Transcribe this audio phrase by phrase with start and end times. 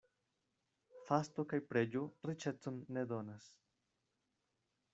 [1.09, 3.53] Fasto kaj preĝo riĉecon ne donas.